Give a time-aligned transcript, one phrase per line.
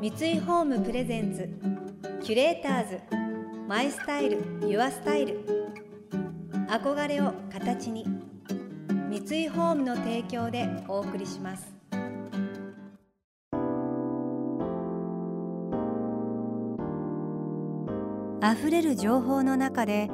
[0.00, 1.46] 三井ホームプレゼンツ
[2.24, 3.00] キュレーターズ
[3.68, 5.44] マイスタイルユアスタイル。
[6.70, 8.06] 憧れを形に
[9.10, 11.70] 三井ホームの提供でお送りします。
[18.42, 20.08] 溢れる情報の中で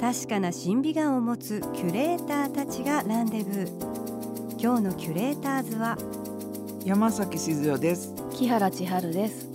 [0.00, 4.58] 確かな審美眼を持つキュレーターたちがランデブー。
[4.58, 5.98] 今日のキュレーターズは
[6.86, 8.25] 山崎静代です。
[8.36, 9.48] 木原千春です。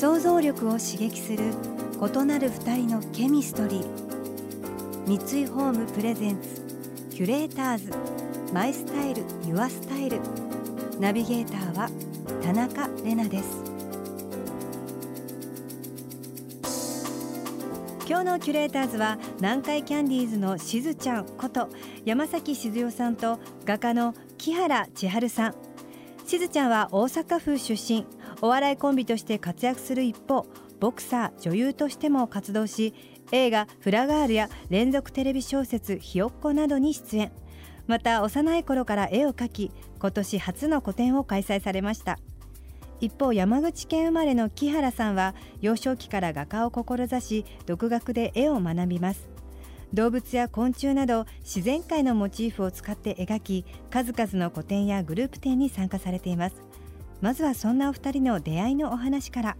[0.00, 1.52] 想像力を刺激する
[2.00, 5.06] 異なる二人のケミストリー。
[5.06, 6.62] 三井ホームプレゼンツ
[7.10, 7.92] キュレーターズ。
[8.54, 10.18] マイスタイルユアスタイル。
[10.98, 11.90] ナビゲーターは
[12.42, 13.64] 田中れなです。
[18.08, 21.68] 今日のキュレーターズは南海キャンディーズのしずちゃんこと
[22.06, 25.69] 山崎静代さんと画家の木原千春さん。
[26.30, 28.06] しずちゃんは大阪府出身。
[28.40, 30.46] お笑いコンビとして活躍する一方
[30.78, 32.94] ボクサー女優としても活動し
[33.32, 37.32] 映画「フラガール」や連続テレビ小説「ひよっこ」などに出演。
[37.88, 42.16] また幼い頃から絵を描き今年初の個展を開催されました。
[43.00, 49.28] 一方山口県生まれの木原さんは幼少期から画家を志し独学で絵を学びます。
[49.92, 56.56] 動物や昆虫など自然界のモチーフを使って描き数々の個展やグループ展に参加されています。
[57.20, 59.56] まずはそんなお二人の出会いのお話から。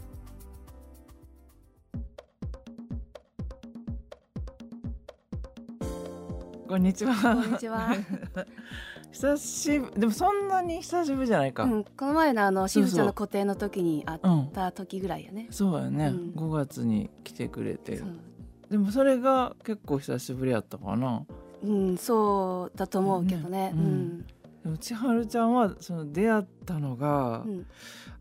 [6.69, 7.15] こんにちは。
[7.17, 7.89] こんにちは、
[9.11, 12.91] 久しぶりでもそんなに久しぶりじゃないか、うん、この前のあのしそうそう。
[12.91, 16.33] ずちゃんの個展の時に会った時ぐらいやね、そうやね、うん。
[16.37, 17.97] 5月に来てくれて。
[17.97, 18.30] そう
[18.71, 21.27] でもそれが結構久しぶりやったかな。
[21.63, 23.73] うん、そうだと思うけどね。
[23.73, 24.27] ねうん
[24.63, 27.51] でも千春ちゃんはその出会ったのが、うん。
[27.51, 27.67] うん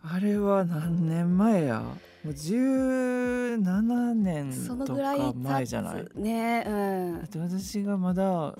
[0.01, 1.81] あれは何年前や？
[1.81, 4.53] もう17年
[4.85, 6.07] とか前じゃない？
[6.15, 6.63] ね。
[6.65, 6.71] う
[7.17, 7.19] ん。
[7.19, 8.55] だって私がまだ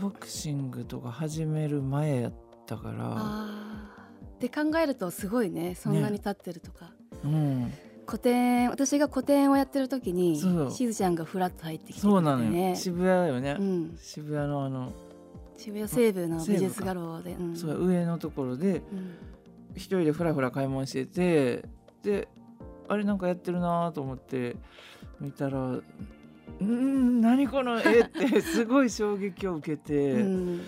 [0.00, 2.32] ボクシングとか始める前やっ
[2.64, 2.94] たから。
[2.98, 4.40] あー。
[4.40, 5.74] で考えるとすごいね。
[5.74, 7.70] そんなに経ってるとか、うん
[8.10, 10.36] 個展私が個展をやってる時に
[10.72, 14.92] しずちゃんがフラッと入ってきてくれてそうなのよ、ね渋谷よね、うん、渋谷のあの、
[15.56, 17.56] 渋谷西部の美術画廊で、うん。
[17.56, 19.14] そう上のところでうん。
[19.76, 21.64] 一人でふらふら買い物してて
[22.02, 22.28] で
[22.88, 24.56] あれなんかやってるなと思って
[25.20, 25.58] 見たら
[26.60, 30.60] 「ん何この絵」ってすごい衝撃を受けて「うん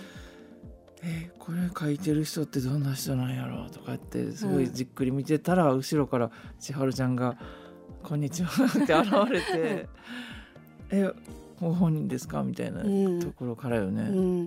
[1.02, 7.36] えこれ描いてる人ってどんな人なんやろ?」とかってすごいじっくり見てたら、後ろから千春ちゃんが
[8.02, 9.88] 「こんにちは」って現れて
[10.90, 11.10] 「え
[11.60, 13.20] ご本人ですか?」みたいなうん。
[13.20, 14.02] ところからよね。
[14.02, 14.38] うん、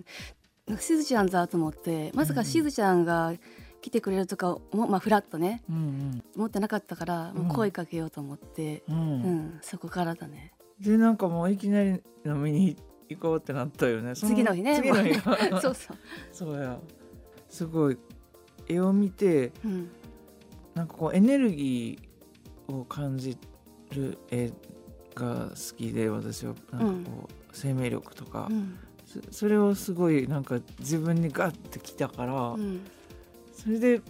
[0.68, 3.34] なんかしずちゃんだと思ってまさかしずちゃんが
[3.82, 8.96] 来てくれるとかも、まあ、フラッとねうん思ってなかったから、もう声かけようと思って、うん。
[8.96, 10.54] ううんんそこからだね。
[10.80, 12.78] でなんかもういきなり飲みに行
[13.16, 14.16] こうってなったよね。
[14.16, 14.78] そ次の日ね。
[14.78, 15.14] 次の日。
[15.22, 15.98] が そうそう、
[16.32, 16.80] そうや。
[17.50, 17.98] すごい
[18.68, 19.90] 絵を見てうん。
[20.74, 23.38] なんかこうエネルギーを感じ
[23.94, 24.52] る絵
[25.14, 26.56] が好きで私は。
[26.72, 28.48] なんかこう、生命力とか。
[28.50, 28.78] う、ん。
[29.06, 32.82] そそれをすごいなんか自分にガッてきたから、うん。
[33.54, 34.02] それで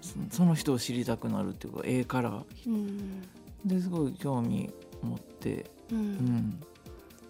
[0.00, 2.44] そその人を知りたくなるっていうか絵から。
[2.66, 3.22] うん。
[3.64, 4.70] ですごい興味
[5.02, 6.60] 持って、ううんん、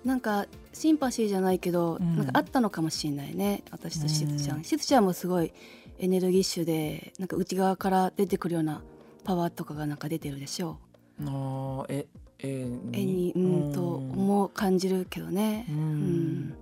[0.05, 2.17] なんかシンパシーじゃないけど、うん。
[2.17, 3.63] なんかあったのかもしれないね。
[3.71, 4.65] 私としずちゃん、うん。
[4.65, 5.53] しずちゃんもすごい
[5.99, 8.83] エネルギッシュでなんか内側から出てくるような
[9.25, 10.79] パワーとかがなんか出てるでしょ
[11.21, 12.07] あーえ
[12.39, 13.39] 絵う絵にう
[13.69, 15.67] んと思う感じるけどね。
[15.69, 15.79] ううん。
[15.79, 16.57] んで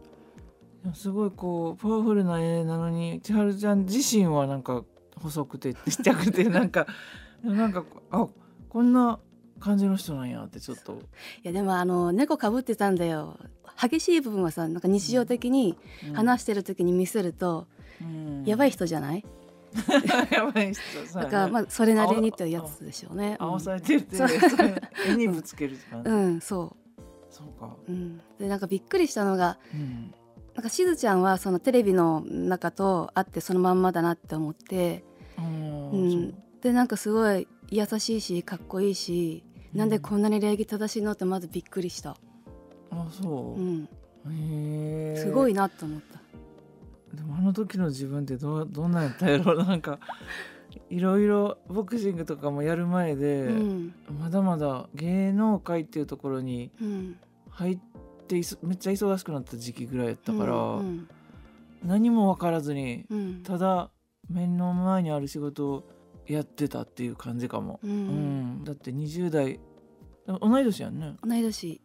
[0.87, 4.85] もすごいこうパワフルな絵なのに千春ちゃん自身はなんか
[5.17, 6.87] 細くてちっちゃくてなんか
[7.43, 8.27] なんかあ
[8.69, 9.21] こんな
[9.61, 10.93] 感じの人なんやってちょっと。
[10.93, 10.97] い
[11.43, 13.39] やでもあの猫かぶってたんだよ。
[13.81, 15.77] 激しい部分はさなんか日常的に
[16.13, 17.69] 話してる時に見せると、
[18.45, 19.25] やばいい人じゃない、
[20.33, 20.81] やばい人
[21.15, 23.37] だからまあそれなりにってやつでしょうね。
[23.39, 24.29] 合わされてるってそう。
[25.07, 26.27] 絵にぶつけるうん、う。
[26.37, 26.77] んそ
[27.31, 30.15] そうか、う、うん、でなんかびっくりしたのがうん。
[30.55, 35.05] なんかしずちゃんはそのテレビの中と会ってそのまんまだなって思って、
[35.39, 36.11] うん。
[36.11, 36.35] そう。
[36.63, 39.45] でなんかすごい優しいしかっこいいし、
[39.75, 42.17] なんでこんなに礼儀正しいのってまずびっくりした、
[42.91, 43.61] あそう。
[43.61, 43.89] う、ん、
[44.31, 46.19] へえすごいなと思った。
[47.17, 49.99] でもあの時の自分ってどうどんなんやったんやろなんか
[50.91, 53.95] いろいろボクシングとかもやる前で、うん。
[54.19, 57.17] まだまだ芸能界っていうところにうん。
[57.51, 57.79] 入っ
[58.27, 61.09] てめっちゃ忙しくなった時期ぐらいやったから、うん
[61.85, 63.43] 何も分からずにうん。
[63.43, 63.91] ただ
[64.29, 65.85] 目の前にある仕事を
[66.29, 68.61] やってたっていう感じかも、ううん。
[68.61, 69.61] んだって20代。
[70.27, 71.17] 同い年やんね。
[71.25, 71.81] 同い年。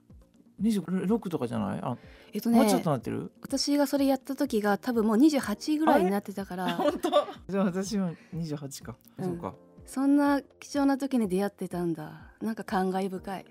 [0.62, 1.80] 26とかじゃない？
[1.82, 1.98] あ、
[2.32, 3.32] えっともうちょっとねなってる？
[3.42, 6.76] 私がそれやった時が多分もう28ぐらいになってたから。
[6.76, 7.10] 本当？
[7.50, 9.26] じゃあ私も28か、うん。
[9.26, 9.56] そうか。
[9.86, 12.32] そんな貴重な時に出会ってたんだ。
[12.42, 13.46] なんか感慨深い、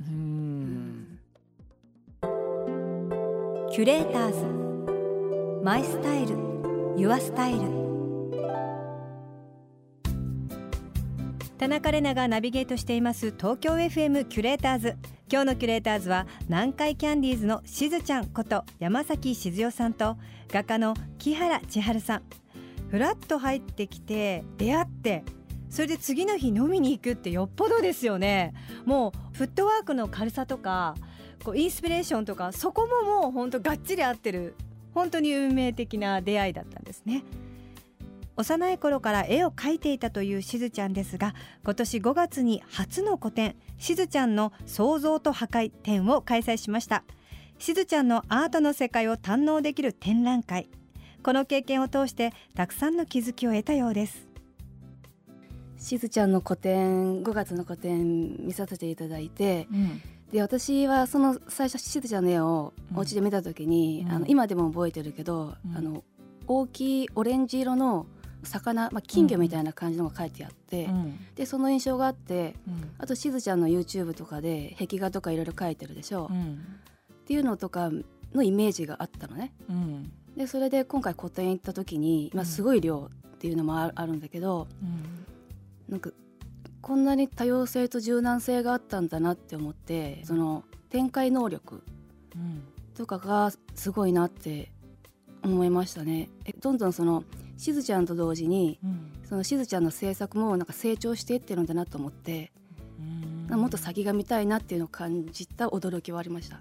[0.00, 1.18] うーん。
[3.70, 6.36] キュレーターズマイスタイル
[6.96, 7.83] ユアスタイル
[11.58, 14.96] 田中れながナビゲートしています東京 FM キュレーターズ。
[15.30, 20.16] 今日のキュレーターズは南海キャンディーズのしずちゃんこと山崎静代さんと
[20.48, 22.22] 画家の木原千春さん。
[22.90, 25.24] フラッと入ってきて出会って
[25.70, 28.52] それで次の日飲みに行くってよっぽどですよね。
[28.84, 30.96] もうフットワークの軽さとか
[31.44, 34.56] こうインスピレーションとかそこももう本当がっちり合ってる
[34.92, 37.22] 本当に運命的な出会いだったんですね。
[38.36, 41.34] 幼い頃から絵を描いていたというしずちゃんですが
[41.64, 47.04] 今年5月に初の個展しずちゃんの創造と破壊展を開催しました。
[47.58, 50.68] しずちゃんのアートの世界を堪能できる展覧会。
[51.22, 54.28] この経験を通してたくさんの気づきを得たようです。
[55.78, 60.02] しずちゃんの個展5月の個展見させていただいてうん。
[60.32, 64.12] で私はその最初しずちゃんの絵をお家で見た時に、うん。
[64.12, 65.76] あの今でも覚えてるけど、うん。
[65.76, 66.04] あの
[66.46, 68.06] 大きいオレンジ色の
[68.44, 71.18] 魚、まあ、金魚みたいな感じのが書いてあって、うん。
[71.34, 72.90] でその印象があってうん。
[72.98, 76.64] あとしずちゃんの YouTube とかで壁画とかいろいろ描いてるでしょ、っうん。
[77.26, 77.90] ていうのとか
[78.34, 79.52] のイメージがあったのね。
[79.68, 80.12] うん。
[80.36, 85.26] でそれで今回個展行った時に、まあ、すごい量っていうのもああるんだけどうん。
[85.88, 86.10] なんか
[86.80, 91.82] こんなに多様性と柔軟性があったんだなって思ってその展開能力
[92.34, 92.62] うん。
[92.94, 94.70] とかがすごいなって
[95.44, 96.28] 思いましたね。
[96.44, 97.24] えどんどんその
[97.56, 99.10] しずちゃんと同時にうん。
[99.28, 102.52] そのしずちゃんの制作もなんか成長していってるんだなと思って、
[103.48, 103.58] うん。
[103.58, 106.56] もっと先が見たいなっていうのを感じた驚きはありました。
[106.56, 106.60] へ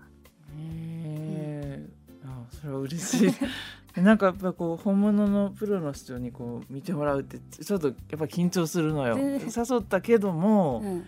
[0.58, 1.90] え、
[2.26, 3.34] あそれは嬉しい。
[4.02, 9.16] なんかやっぱこう本物のプロの人にこう見てもらうってちょっとやっぱ緊張するのよ。
[9.18, 9.40] ね。
[9.40, 11.06] 誘ったけどもう、ん。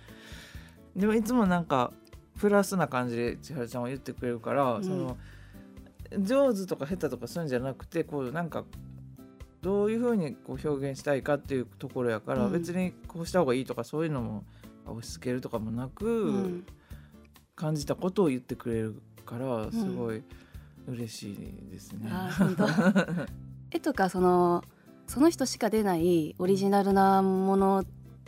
[0.95, 1.93] でもいつもなんか
[2.37, 4.83] プラスな感じで千春ちゃんは言ってくれるから、うん。
[4.83, 5.17] その
[6.19, 8.63] 上手とか下手とかそういうんじゃなくてこうなんか
[9.65, 12.51] どういうふうにこう表現したいかっていうところやから、うん。
[12.51, 14.43] 別にこうした方がいいとかそういうのも
[14.85, 16.65] 押し付けるとかもなく、うん。
[17.55, 20.21] 感じたことを言ってくれるからすごい
[20.87, 22.11] 嬉しいですね。
[23.71, 24.63] 絵とかその
[25.07, 27.85] その人しか出ないオリジナルなもの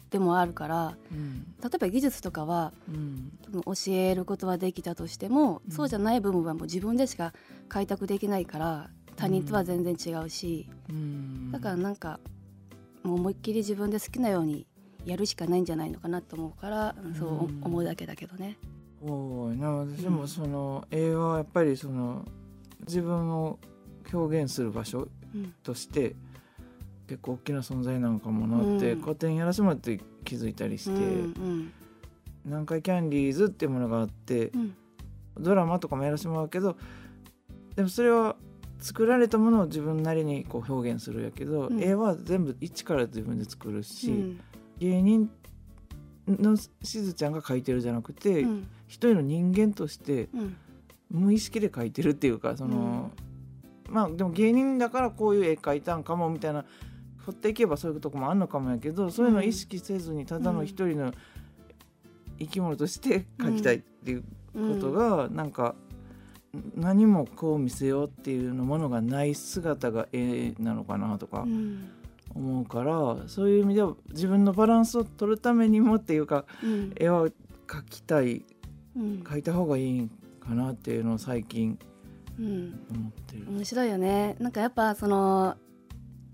[0.10, 1.46] でもあるからうん。
[1.62, 3.32] 例えば技術とかはうん。
[3.64, 5.72] 教えることはできたとしても、うん。
[5.72, 7.34] そうじゃない部分はもう自分でしか
[7.68, 11.52] 開拓できないから他人とは全然違うし、うん。
[11.52, 12.20] だからなんか
[13.04, 14.68] もう思いっきり自分で好きなように
[15.06, 17.62] やるしかないんじゃないのかなと思うから、そううん。
[17.64, 18.58] 思うだけだけどね。
[19.06, 22.26] そうやな私もその絵はやっぱりその
[22.86, 23.60] 自分を
[24.12, 26.16] 表現する場所うんとして
[27.08, 29.02] 結構大きな存在なのかもなって、うん。
[29.02, 31.72] 個展やらせてもらって気づいたりして、うん。
[32.46, 34.76] 南海キャンディーズっていうものがあってうん。
[35.40, 36.76] ドラマとかもやらせてもらうけど
[37.78, 38.36] でもそれは
[38.80, 41.82] 作られたものを自分なりにこう表現するやけど、うん。
[41.82, 44.40] 絵は全部一から自分で作るし、うん。
[44.80, 45.30] 芸人
[46.28, 48.68] のしずちゃんが描いてるじゃなくて、うん。
[48.88, 50.58] 一人の人間としてうん。
[51.10, 53.12] 無意識で描いてるっていうかその、
[53.90, 56.66] まあでも芸人だからこういう絵描いたんかもみたいな
[57.26, 61.14] 掘っていけばそういうとこもあんのかもやけどそういうのを意識せずにただの一人の
[62.40, 65.76] 生き物として描きたいっていうことがなんか
[66.76, 71.90] 何もこう見せようっていうのものがない姿が絵なのかなとかうん。
[72.36, 76.94] 思うからそういう意味では自分のバランスを取るためにもっていうかうん。
[76.96, 77.28] 絵は
[77.68, 78.46] 描きたい
[78.96, 79.22] うん。
[79.24, 80.10] 描いた方がいいん
[80.40, 81.80] かなっていうのを最近
[82.40, 82.80] うん。
[82.92, 83.46] 思ってる。
[83.50, 84.36] 面白いよね。
[84.40, 85.56] なんかやっぱその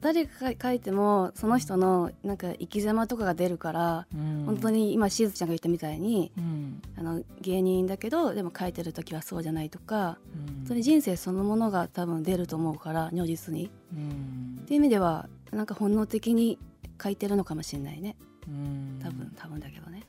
[0.03, 0.31] 誰が
[0.61, 4.43] 書いてもその人のなんか生き様とかが出るから、うん。
[4.45, 6.81] 本当に今しずちゃんが言ったみたいにうん。
[6.97, 10.55] あの芸人だけどでも書いてる時はそうじゃないとかうん。
[10.57, 13.71] 本当に人生そのものが多分出ると思うから如実に。
[13.95, 14.59] うん。
[14.63, 16.59] っていう意味ではなんか本能的に
[17.01, 18.17] 書いてるのかもしれないね。
[18.47, 18.99] うん。
[19.01, 20.03] 多分多分だけどね。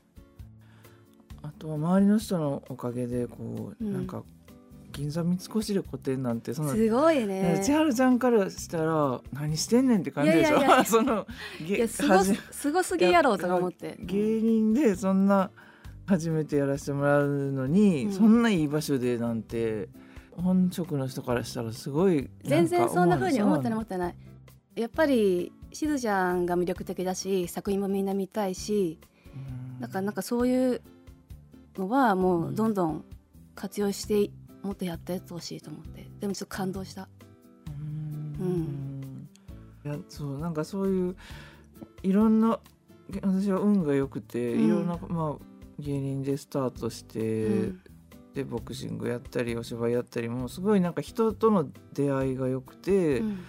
[1.41, 3.93] あとは周りの人のおかげでこう、うん。
[3.93, 4.23] なんか
[4.95, 7.55] 銀座三越で個展なんてそのすごいね。
[7.57, 10.57] ね千春ちゃんからしたら何してんねんって感じでしょ？
[10.57, 10.75] いやいやいや。
[10.75, 11.27] いやその
[11.67, 13.97] げいやすごすすごすぎやろうとか思って。
[13.99, 15.51] 芸人でそんな
[16.05, 18.11] 初めてやらせてもらうのに、うん。
[18.13, 19.89] そんないい場所でなんて
[20.31, 24.15] 本職の人からしたらすごい全然そんな風に思ってない思いってない。
[24.75, 28.97] やっぱりしずちゃんが魅力的だし作品もみんな見たいし
[29.79, 30.81] だからなんかそういう
[31.77, 33.05] のはもうどんどん
[33.55, 34.31] 活用して
[34.65, 36.07] もっとやってやってほしいと思って。
[36.19, 37.07] でもちょっと感動した。
[38.39, 39.27] うん。
[39.85, 41.15] いやそうなんかそういう
[42.01, 42.59] いろんな
[43.21, 44.65] 私は運が良くて、うん。
[44.65, 45.43] いろんな、まあ、
[45.79, 47.81] 芸人でスタートして、うん。
[48.33, 53.39] でボクシングやったりお芝居やったりもすごいなんか人との出会いが良くて、うん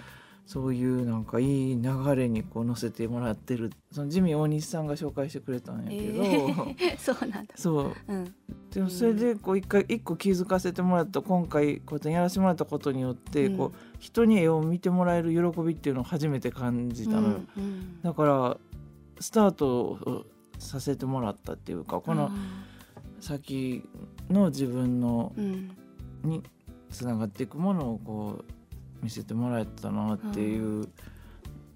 [0.46, 6.26] そういうなんかいい流れにこう乗せてもらってるそのジミー大西さんが紹介してくれたんやけど、え
[6.94, 7.54] ーそうなんだ。
[7.56, 7.92] そう。
[8.06, 8.34] うん。
[8.70, 13.56] でもそれでこう一回一個気づかせてもらった今回こうやってやらせてもらったことによって、うん。
[13.58, 18.56] こう人に絵を見てもらえる喜びっていうのを初めて感じたのよ、うんだから
[19.18, 20.26] スタートを
[20.58, 22.30] させてもらったっていうかこの
[23.18, 23.82] 先
[24.30, 25.70] の自分のうん。
[26.22, 26.42] に
[26.90, 28.55] つながっていくものをこう
[29.06, 30.88] 見せてもらえたなっていう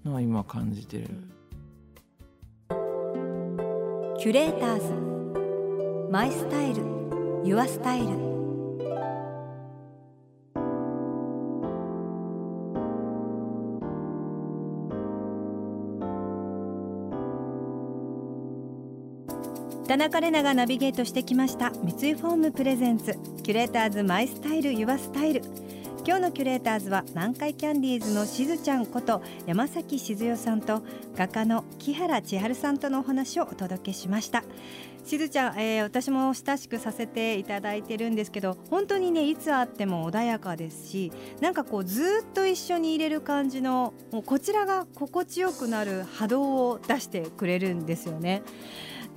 [0.03, 1.07] のは今感じてる。
[4.19, 6.11] キュレーターズ。
[6.11, 6.83] マイスタイル。
[7.45, 8.07] ユアスタイル。
[19.87, 21.71] 田中玲奈がナビゲートしてきました。
[21.71, 23.17] 三井ホーム presents。
[23.43, 25.41] キュレーターズ My Style Your Style
[26.03, 30.81] 今日のキュレーターズは南海キャンディーズのしずちゃんこと山崎静代さんと
[31.15, 34.43] 画家の木原千春さんとのお話をお届けしました。
[35.05, 48.41] しずちゃん、えー私も親しくさせていただいてるんですけど本当にねいつ会っても穏やかですしなんかこうずっと一緒にいれる感じのもうこちらが心地よくなる波動を出してくれるんですよね。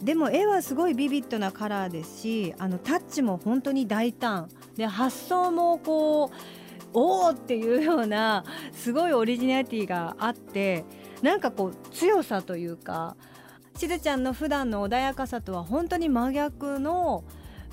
[0.02, 4.50] でも絵はすごいビビッドなカラーですしあのタッチも本当に大胆。
[4.76, 6.63] で発想もこう
[6.94, 10.84] おおっていうようなすごいオリジナリティがあって
[11.22, 13.16] なんかこう強さというか
[13.76, 17.24] しずちゃんの普段の穏やかさとは本当に真逆の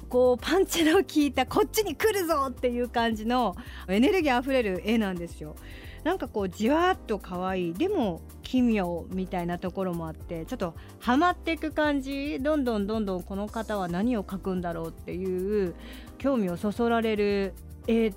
[0.09, 3.55] こうパンチの効いたこっちに来るぞっていう感じの
[3.87, 5.55] エネルギーあふれる絵なんですよ。
[6.03, 15.75] なんかこうじわっと可愛いでも奇妙みたいなところもあってちょっとハマっていく感じどんどんどんどんこの方は何を描くんだろうっていう
[16.17, 17.53] 興味をそそられる
[17.87, 18.11] 絵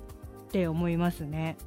[0.55, 1.57] って思いますね。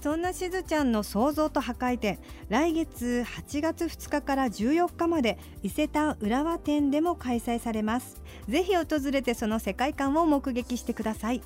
[0.00, 8.22] そんなしずちゃんの創造と破壊展来月8月2日から14日まで伊勢丹浦和店でも開催されます。
[8.48, 11.42] ぜひ訪れてその世界観を目撃してください。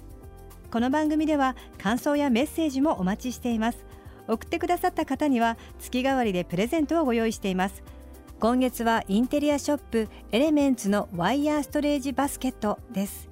[0.71, 3.87] この番組では感想やメッセージもお待ちしています。
[4.29, 7.83] 送ってくださった方には月替わりでプレゼントをご用意しています。
[8.39, 13.32] 今月はインテリアショップエレメンツのワイヤーストレージバスケットです。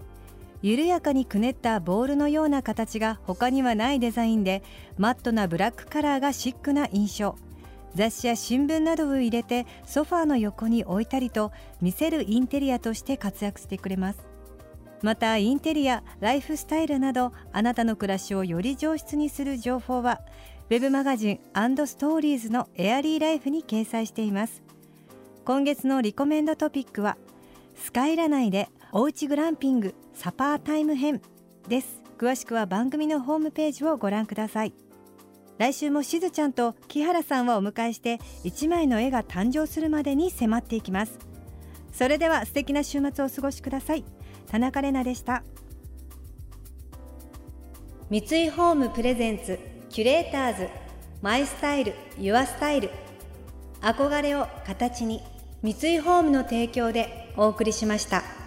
[0.62, 4.62] 緩やかにくねったボールのような形が他にはないデザインで
[4.98, 7.36] マットなブラックカラーがシックな印象。
[7.94, 11.50] 雑誌や新聞などを入れてソファーの横に置いたりと
[11.80, 14.20] 見せるインテリアとして活躍してくれます。
[15.02, 20.20] またインテリアライフスタイルなどあなたの暮らしをより上質にする情報は
[20.68, 21.40] ウェブマガジン
[21.86, 24.62] ストーリーズのエアリーライフに掲載しています。
[25.44, 27.16] 今月のリコメンドトピックは
[27.74, 29.94] スカイラ内でおうちグランピング。
[30.22, 31.22] サパータイム編
[31.66, 32.02] です。
[32.18, 34.74] 詳しくは番組のホームページをご覧ください。
[35.56, 41.18] 来週もしずちゃんと木原さんをお迎えして一枚の絵が誕生するまでに迫っていきます。
[41.90, 44.04] それでは素敵な週末をお過ごしください。
[44.46, 45.42] 田中れなでした。
[48.10, 49.58] 三井ホームプレゼンツ
[49.88, 50.68] キュレーターズ
[51.22, 52.90] マイスタイルユアスタイル。
[53.80, 55.22] 憧れを形に
[55.62, 58.39] 三井ホームの提供でお送りしました。